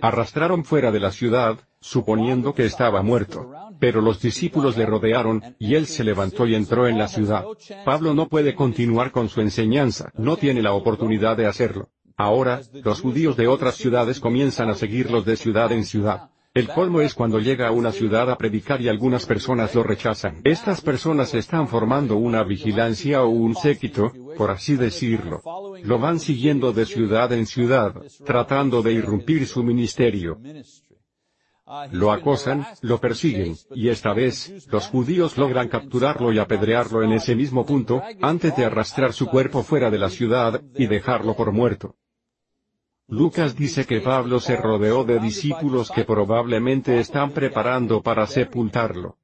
[0.00, 3.50] arrastraron fuera de la ciudad, suponiendo que estaba muerto.
[3.78, 7.44] Pero los discípulos le rodearon, y él se levantó y entró en la ciudad.
[7.84, 11.90] Pablo no puede continuar con su enseñanza, no tiene la oportunidad de hacerlo.
[12.16, 16.30] Ahora, los judíos de otras ciudades comienzan a seguirlos de ciudad en ciudad.
[16.56, 20.40] El colmo es cuando llega a una ciudad a predicar y algunas personas lo rechazan.
[20.42, 25.42] Estas personas están formando una vigilancia o un séquito, por así decirlo.
[25.82, 30.38] Lo van siguiendo de ciudad en ciudad, tratando de irrumpir su ministerio.
[31.90, 37.34] Lo acosan, lo persiguen, y esta vez, los judíos logran capturarlo y apedrearlo en ese
[37.34, 41.96] mismo punto, antes de arrastrar su cuerpo fuera de la ciudad, y dejarlo por muerto.
[43.08, 49.16] Lucas dice que Pablo se rodeó de discípulos que probablemente están preparando para sepultarlo.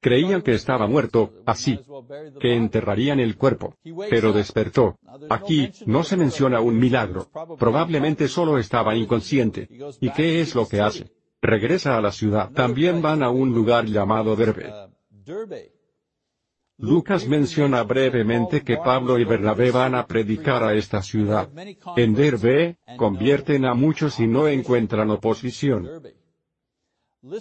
[0.00, 1.80] Creían que estaba muerto, así,
[2.40, 3.74] que enterrarían el cuerpo.
[4.08, 4.96] Pero despertó.
[5.28, 7.28] Aquí, no se menciona un milagro.
[7.58, 9.68] Probablemente solo estaba inconsciente.
[10.00, 11.10] ¿Y qué es lo que hace?
[11.42, 12.52] Regresa a la ciudad.
[12.52, 14.72] También van a un lugar llamado Derbe.
[16.78, 21.48] Lucas menciona brevemente que Pablo y Bernabé van a predicar a esta ciudad.
[21.96, 25.88] En Derbe, convierten a muchos y no encuentran oposición.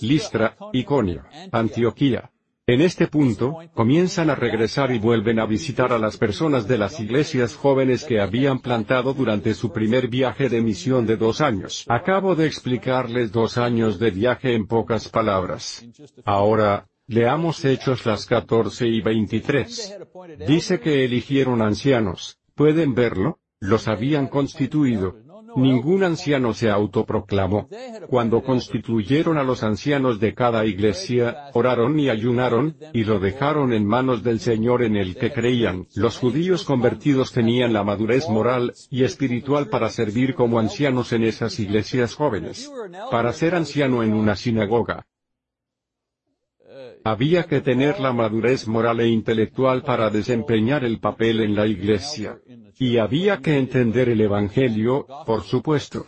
[0.01, 2.31] Listra, Iconio, Antioquía.
[2.65, 6.99] En este punto, comienzan a regresar y vuelven a visitar a las personas de las
[6.99, 11.85] iglesias jóvenes que habían plantado durante su primer viaje de misión de dos años.
[11.87, 15.85] Acabo de explicarles dos años de viaje en pocas palabras.
[16.25, 19.97] Ahora, Leamos Hechos las 14 y 23.
[20.45, 23.39] Dice que eligieron ancianos, ¿pueden verlo?
[23.61, 25.15] Los habían constituido.
[25.55, 27.69] Ningún anciano se autoproclamó.
[28.09, 33.85] Cuando constituyeron a los ancianos de cada iglesia, oraron y ayunaron, y lo dejaron en
[33.85, 35.87] manos del Señor en el que creían.
[35.95, 41.57] Los judíos convertidos tenían la madurez moral y espiritual para servir como ancianos en esas
[41.57, 42.69] iglesias jóvenes.
[43.09, 45.07] Para ser anciano en una sinagoga,
[47.07, 52.37] Había que tener la madurez moral e intelectual para desempeñar el papel en la iglesia.
[52.77, 56.07] Y había que entender el Evangelio, por supuesto.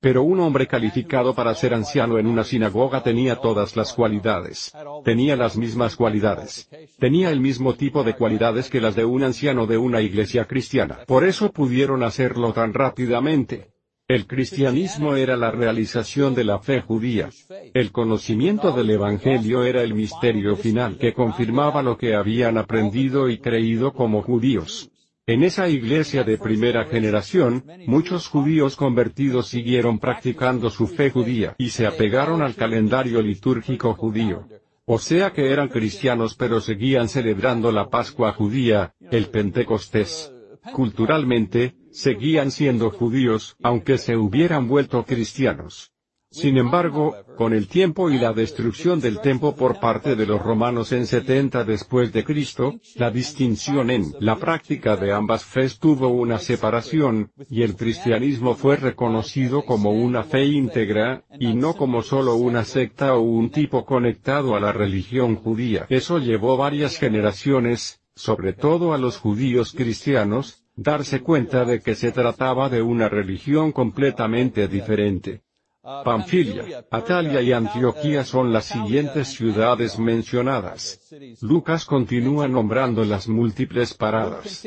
[0.00, 4.70] Pero un hombre calificado para ser anciano en una sinagoga tenía todas las cualidades.
[5.02, 6.68] Tenía las mismas cualidades.
[6.98, 10.98] Tenía el mismo tipo de cualidades que las de un anciano de una iglesia cristiana.
[11.06, 13.73] Por eso pudieron hacerlo tan rápidamente.
[14.06, 17.30] El cristianismo era la realización de la fe judía.
[17.72, 23.38] El conocimiento del Evangelio era el misterio final que confirmaba lo que habían aprendido y
[23.38, 24.90] creído como judíos.
[25.26, 31.70] En esa iglesia de primera generación, muchos judíos convertidos siguieron practicando su fe judía y
[31.70, 34.46] se apegaron al calendario litúrgico judío.
[34.84, 40.30] O sea que eran cristianos pero seguían celebrando la Pascua judía, el Pentecostés.
[40.74, 45.92] Culturalmente, seguían siendo judíos, aunque se hubieran vuelto cristianos.
[46.28, 50.90] Sin embargo, con el tiempo y la destrucción del templo por parte de los romanos
[50.90, 56.40] en 70 después de Cristo, la distinción en la práctica de ambas fes tuvo una
[56.40, 62.64] separación, y el cristianismo fue reconocido como una fe íntegra, y no como solo una
[62.64, 65.86] secta o un tipo conectado a la religión judía.
[65.88, 72.12] Eso llevó varias generaciones, sobre todo a los judíos cristianos, darse cuenta de que se
[72.12, 75.42] trataba de una religión completamente diferente.
[75.82, 80.98] Pamfilia, Atalia y Antioquía son las siguientes ciudades mencionadas.
[81.42, 84.64] Lucas continúa nombrando las múltiples paradas.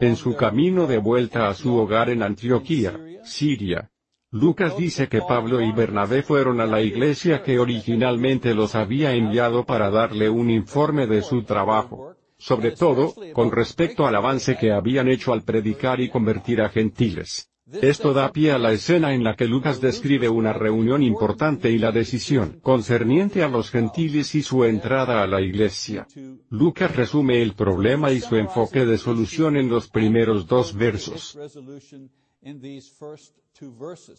[0.00, 3.90] En su camino de vuelta a su hogar en Antioquía, Siria,
[4.32, 9.64] Lucas dice que Pablo y Bernabé fueron a la iglesia que originalmente los había enviado
[9.64, 12.05] para darle un informe de su trabajo,
[12.38, 17.50] sobre todo, con respecto al avance que habían hecho al predicar y convertir a gentiles.
[17.82, 21.78] Esto da pie a la escena en la que Lucas describe una reunión importante y
[21.78, 26.06] la decisión concerniente a los gentiles y su entrada a la iglesia.
[26.48, 31.36] Lucas resume el problema y su enfoque de solución en los primeros dos versos.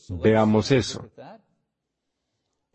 [0.10, 1.10] Veamos eso.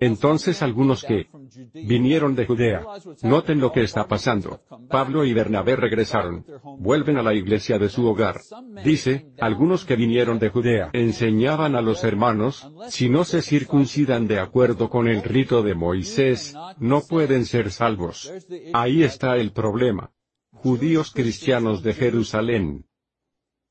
[0.03, 1.29] Entonces algunos que
[1.75, 2.85] vinieron de Judea,
[3.23, 4.61] noten lo que está pasando.
[4.88, 6.45] Pablo y Bernabé regresaron,
[6.81, 8.41] vuelven a la iglesia de su hogar.
[8.83, 14.41] Dice, algunos que vinieron de Judea enseñaban a los hermanos, si no se circuncidan de
[14.41, 18.33] acuerdo con el rito de Moisés, no pueden ser salvos.
[18.73, 20.11] Ahí está el problema.
[20.51, 22.87] Judíos cristianos de Jerusalén.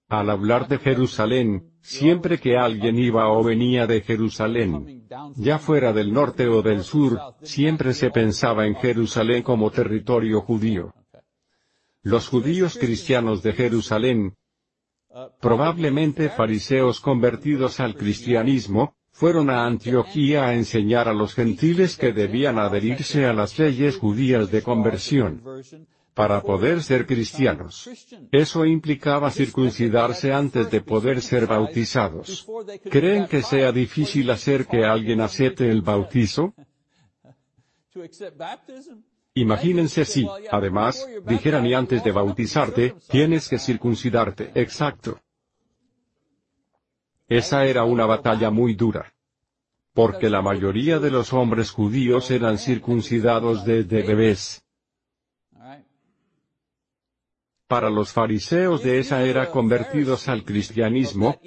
[0.08, 6.14] Al hablar de Jerusalén, Siempre que alguien iba o venía de Jerusalén, ya fuera del
[6.14, 10.94] norte o del sur, siempre se pensaba en Jerusalén como territorio judío.
[12.04, 14.36] Los judíos cristianos de Jerusalén,
[15.40, 22.60] probablemente fariseos convertidos al cristianismo, fueron a Antioquía a enseñar a los gentiles que debían
[22.60, 25.44] adherirse a las leyes judías de conversión
[26.14, 27.90] para poder ser cristianos.
[28.32, 32.48] Eso implicaba circuncidarse antes de poder ser bautizados.
[32.90, 36.54] ¿Creen que sea difícil hacer que alguien acepte el bautizo?
[39.34, 44.52] Imagínense si, además, dijeran y antes de bautizarte, tienes que circuncidarte.
[44.56, 45.20] Exacto.
[47.28, 49.14] Esa era una batalla muy dura.
[49.94, 54.64] Porque la mayoría de los hombres judíos eran circuncidados desde bebés.
[57.72, 61.40] Para los fariseos de esa era convertidos al cristianismo,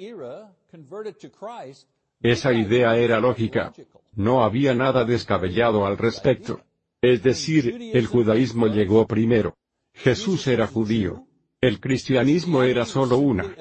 [2.19, 3.71] esa idea era lógica.
[4.15, 6.61] No había nada descabellado al respecto.
[6.99, 9.55] Es decir, el judaísmo llegó primero.
[9.93, 11.27] Jesús era judío.
[11.61, 13.55] El cristianismo era solo una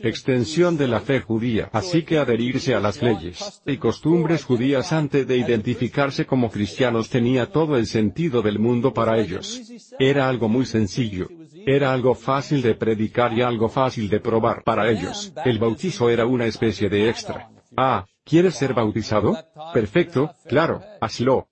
[0.00, 5.26] extensión de la fe judía, así que adherirse a las leyes y costumbres judías antes
[5.26, 9.60] de identificarse como cristianos tenía todo el sentido del mundo para ellos.
[9.98, 11.28] Era algo muy sencillo.
[11.66, 15.32] Era algo fácil de predicar y algo fácil de probar para ellos.
[15.44, 17.50] El bautizo era una especie de extra.
[17.76, 19.36] Ah, ¿quieres ser bautizado?
[19.72, 21.48] Perfecto, claro, hazlo.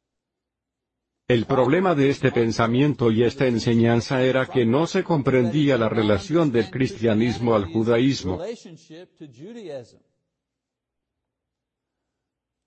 [1.29, 6.51] El problema de este pensamiento y esta enseñanza era que no se comprendía la relación
[6.51, 8.41] del cristianismo al judaísmo.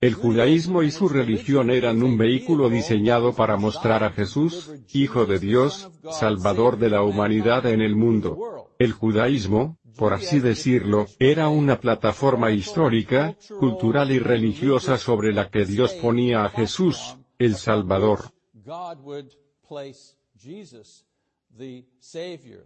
[0.01, 5.37] El judaísmo y su religión eran un vehículo diseñado para mostrar a Jesús, Hijo de
[5.37, 8.67] Dios, Salvador de la humanidad en el mundo.
[8.79, 15.65] El judaísmo, por así decirlo, era una plataforma histórica, cultural y religiosa sobre la que
[15.65, 18.31] Dios ponía a Jesús, el Salvador.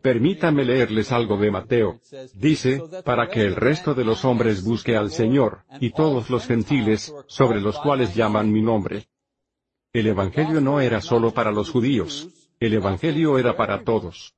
[0.02, 2.00] Permítame leerles algo de Mateo.
[2.34, 7.14] Dice, para que el resto de los hombres busque al Señor, y todos los gentiles,
[7.28, 9.08] sobre los cuales llaman mi nombre.
[9.94, 12.30] el Evangelio no era solo para los judíos,
[12.60, 14.36] el Evangelio era para todos.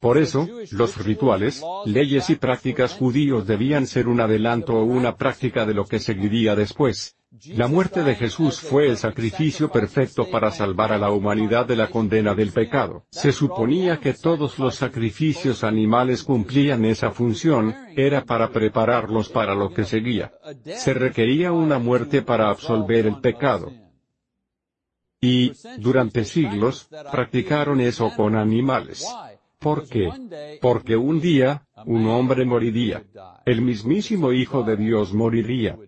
[0.00, 5.64] Por eso, los rituales, leyes y prácticas judíos debían ser un adelanto o una práctica
[5.64, 7.16] de lo que seguiría después.
[7.46, 11.88] La muerte de Jesús fue el sacrificio perfecto para salvar a la humanidad de la
[11.88, 13.06] condena del pecado.
[13.10, 19.72] Se suponía que todos los sacrificios animales cumplían esa función, era para prepararlos para lo
[19.72, 20.34] que seguía.
[20.76, 23.72] Se requería una muerte para absolver el pecado.
[25.18, 29.06] Y, durante siglos, practicaron eso con animales.
[29.58, 30.58] ¿Por qué?
[30.60, 33.04] Porque un día, un hombre moriría.
[33.46, 35.78] El mismísimo Hijo de Dios moriría.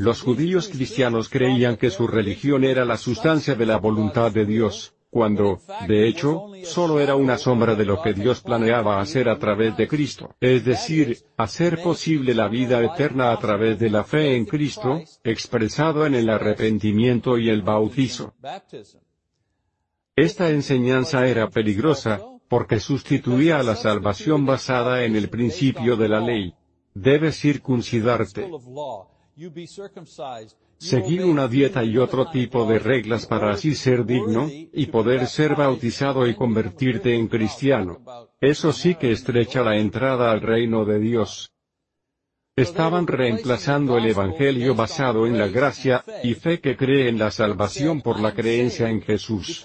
[0.00, 4.94] Los judíos cristianos creían que su religión era la sustancia de la voluntad de Dios,
[5.10, 9.76] cuando, de hecho, solo era una sombra de lo que Dios planeaba hacer a través
[9.76, 14.46] de Cristo, es decir, hacer posible la vida eterna a través de la fe en
[14.46, 18.32] Cristo, expresado en el arrepentimiento y el bautizo.
[20.16, 26.20] Esta enseñanza era peligrosa, porque sustituía a la salvación basada en el principio de la
[26.20, 26.54] ley.
[26.94, 28.48] Debes circuncidarte.
[30.78, 35.54] Seguir una dieta y otro tipo de reglas para así ser digno, y poder ser
[35.54, 38.00] bautizado y convertirte en cristiano.
[38.40, 41.52] Eso sí que estrecha la entrada al reino de Dios.
[42.56, 48.02] Estaban reemplazando el Evangelio basado en la gracia, y fe que cree en la salvación
[48.02, 49.64] por la creencia en Jesús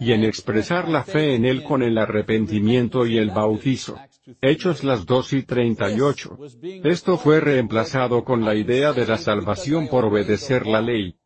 [0.00, 3.98] y en expresar la fe en Él con el arrepentimiento y el bautizo.
[4.40, 6.38] Hechos las 2 y 38.
[6.84, 11.16] Esto fue reemplazado con la idea de la salvación por obedecer la ley.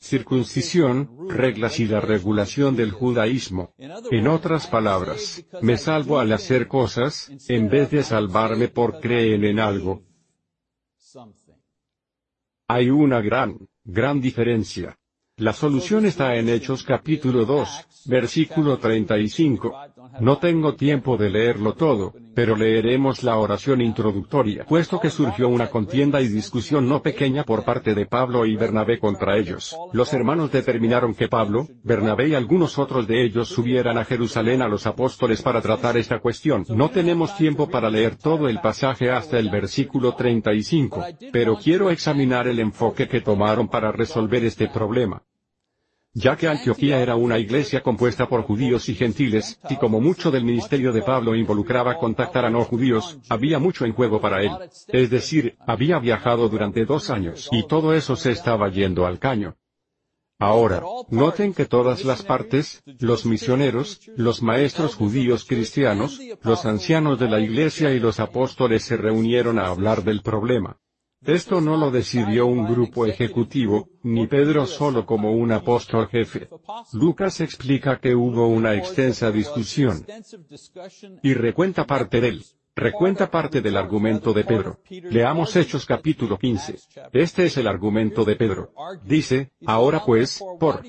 [0.00, 3.74] Circuncisión, reglas y la regulación del judaísmo.
[3.78, 9.58] En otras palabras, me salvo al hacer cosas, en vez de salvarme por creer en
[9.58, 10.04] algo.
[12.68, 14.98] Hay una gran, gran diferencia.
[15.38, 19.72] La solución está en Hechos capítulo 2, versículo 35.
[20.20, 25.70] No tengo tiempo de leerlo todo, pero leeremos la oración introductoria, puesto que surgió una
[25.70, 29.76] contienda y discusión no pequeña por parte de Pablo y Bernabé contra ellos.
[29.92, 34.68] Los hermanos determinaron que Pablo, Bernabé y algunos otros de ellos subieran a Jerusalén a
[34.68, 36.64] los apóstoles para tratar esta cuestión.
[36.68, 42.48] No tenemos tiempo para leer todo el pasaje hasta el versículo 35, pero quiero examinar
[42.48, 45.22] el enfoque que tomaron para resolver este problema
[46.18, 50.44] ya que Antioquía era una iglesia compuesta por judíos y gentiles, y como mucho del
[50.44, 54.50] ministerio de Pablo involucraba contactar a no judíos, había mucho en juego para él.
[54.88, 59.56] Es decir, había viajado durante dos años, y todo eso se estaba yendo al caño.
[60.40, 67.28] Ahora, noten que todas las partes, los misioneros, los maestros judíos cristianos, los ancianos de
[67.28, 70.78] la iglesia y los apóstoles se reunieron a hablar del problema.
[71.24, 76.48] Esto no lo decidió un grupo ejecutivo, ni Pedro solo como un apóstol jefe.
[76.92, 80.06] Lucas explica que hubo una extensa discusión.
[81.22, 82.44] Y recuenta parte de él
[82.78, 84.78] recuenta parte del argumento de Pedro.
[84.88, 86.76] Leamos Hechos capítulo 15.
[87.12, 88.72] Este es el argumento de Pedro.
[89.04, 90.82] Dice, ahora pues, ¿por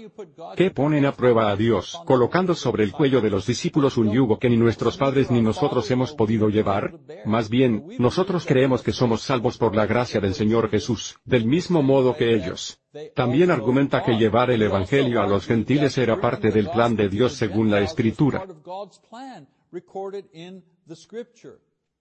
[0.55, 4.39] qué ponen a prueba a Dios, colocando sobre el cuello de los discípulos un yugo
[4.39, 6.99] que ni nuestros padres ni nosotros hemos podido llevar?
[7.25, 11.81] Más bien, nosotros creemos que somos salvos por la gracia del Señor Jesús, del mismo
[11.81, 12.79] modo que ellos.
[13.15, 17.33] También argumenta que llevar el Evangelio a los gentiles era parte del plan de Dios
[17.33, 18.45] según la Escritura.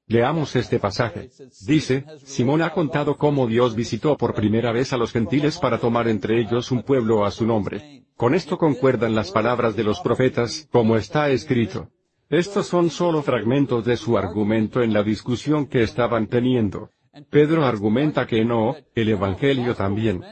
[0.09, 1.29] Leamos este pasaje.
[1.67, 6.09] Dice, Simón ha contado cómo Dios visitó por primera vez a los gentiles para tomar
[6.09, 8.05] entre ellos un pueblo a su nombre.
[8.17, 11.91] Con esto concuerdan las palabras de los profetas, como está escrito.
[12.31, 16.91] Estos son solo fragmentos de su argumento en la discusión que estaban teniendo.
[17.29, 20.25] Pedro argumenta que no, el Evangelio también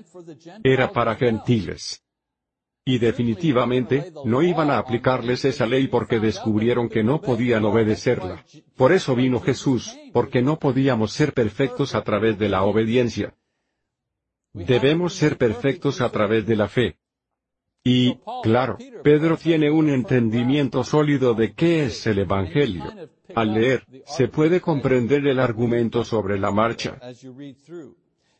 [0.64, 2.03] era para gentiles.
[2.89, 8.45] Y definitivamente, no iban a aplicarles esa ley porque descubrieron que no podían obedecerla.
[8.76, 13.34] Por eso vino Jesús, porque no podíamos ser perfectos a través de la obediencia.
[14.53, 16.97] Debemos ser perfectos a través de la fe.
[17.82, 22.84] Y, claro, Pedro tiene un entendimiento sólido de qué es el Evangelio.
[23.34, 27.01] Al leer, se puede comprender el argumento sobre la marcha.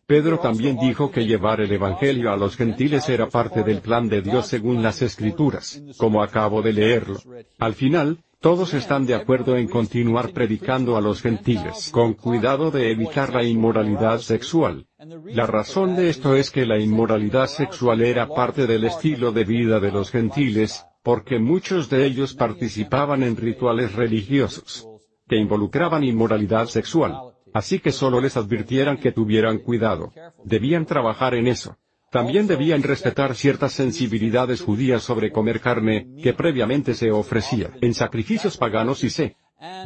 [0.07, 4.22] Pedro también dijo que llevar el Evangelio a los gentiles era parte del plan de
[4.22, 7.18] Dios según las Escrituras, como acabo de leerlo.
[7.59, 12.92] Al final, todos están de acuerdo en continuar predicando a los gentiles, con cuidado de
[12.92, 14.86] evitar la inmoralidad sexual.
[15.24, 19.80] La razón de esto es que la inmoralidad sexual era parte del estilo de vida
[19.80, 24.86] de los gentiles, porque muchos de ellos participaban en rituales religiosos
[25.28, 27.36] que involucraban inmoralidad sexual.
[27.57, 30.12] Así que solo les advirtieran que tuvieran cuidado.
[30.44, 31.78] Debían trabajar en eso.
[32.11, 38.59] También debían respetar ciertas sensibilidades judías sobre comer carne, que previamente se ofrecía en sacrificios
[38.59, 39.36] paganos y se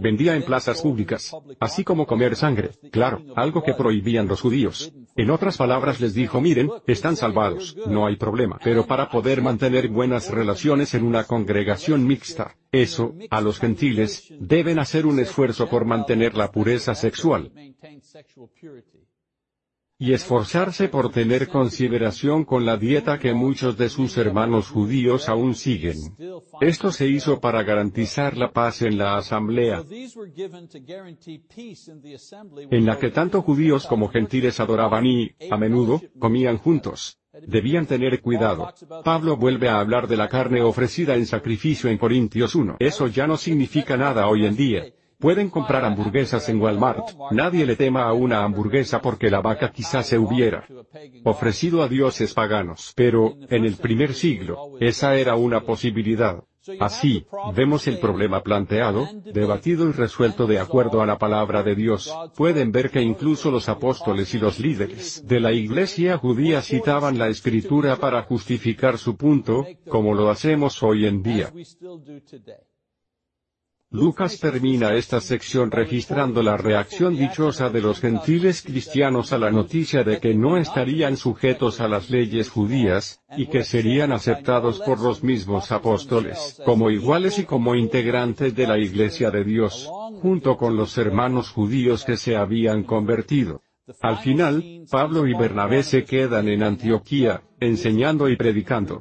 [0.00, 4.92] vendía en plazas públicas, así como comer sangre, claro, algo que prohibían los judíos.
[5.16, 9.88] En otras palabras les dijo miren, están salvados, no hay problema, pero para poder mantener
[9.88, 15.84] buenas relaciones en una congregación mixta, eso, a los gentiles, deben hacer un esfuerzo por
[15.84, 17.50] mantener la pureza sexual
[20.00, 25.54] y esforzarse por tener consideración con la dieta que muchos de sus hermanos judíos aún
[25.54, 26.16] siguen.
[26.62, 29.84] Esto se hizo para garantizar la paz en la asamblea,
[32.70, 37.18] en la que tanto judíos como gentiles adoraban y, a menudo, comían juntos.
[37.46, 38.72] Debían tener cuidado.
[39.04, 42.76] Pablo vuelve a hablar de la carne ofrecida en sacrificio en Corintios 1.
[42.80, 44.86] Eso ya no significa nada hoy en día.
[45.20, 50.06] Pueden comprar hamburguesas en Walmart, nadie le tema a una hamburguesa porque la vaca quizás
[50.06, 50.64] se hubiera
[51.24, 52.92] ofrecido a dioses paganos.
[52.96, 56.42] Pero, en el primer siglo, esa era una posibilidad.
[56.78, 62.14] Así, vemos el problema planteado, debatido y resuelto de acuerdo a la palabra de Dios.
[62.36, 67.28] Pueden ver que incluso los apóstoles y los líderes de la iglesia judía citaban la
[67.28, 71.50] escritura para justificar su punto, como lo hacemos hoy en día.
[73.92, 80.04] Lucas termina esta sección registrando la reacción dichosa de los gentiles cristianos a la noticia
[80.04, 85.24] de que no estarían sujetos a las leyes judías, y que serían aceptados por los
[85.24, 89.90] mismos apóstoles, como iguales y como integrantes de la Iglesia de Dios,
[90.22, 93.60] junto con los hermanos judíos que se habían convertido.
[94.02, 99.00] Al final, Pablo y Bernabé se quedan en Antioquía, enseñando y predicando.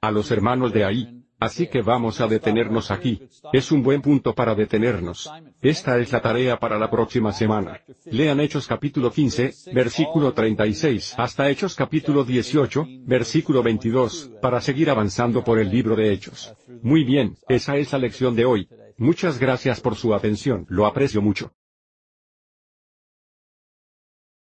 [0.00, 3.20] A los hermanos de ahí, Así que vamos a detenernos aquí.
[3.52, 5.30] Es un buen punto para detenernos.
[5.60, 7.82] Esta es la tarea para la próxima semana.
[8.06, 15.44] Lean Hechos capítulo 15, versículo 36, hasta Hechos capítulo 18, versículo 22, para seguir avanzando
[15.44, 16.54] por el libro de Hechos.
[16.80, 18.66] Muy bien, esa es la lección de hoy.
[18.96, 21.52] Muchas gracias por su atención, lo aprecio mucho.